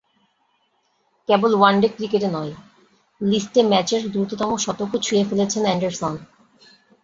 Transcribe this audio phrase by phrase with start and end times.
[1.29, 2.53] কেবল one day ক্রিকেটে নয়,
[3.21, 6.13] লিস্টে ম্যাচের দ্রুততম শতকও ছুঁয়ে ফেলেছেন অ্যান্ডারসন।